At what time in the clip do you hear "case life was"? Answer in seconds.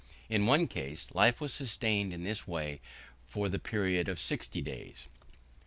0.65-1.53